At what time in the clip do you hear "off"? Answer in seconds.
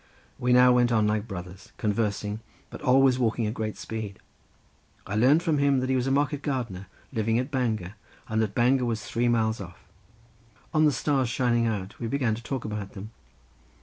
9.61-9.85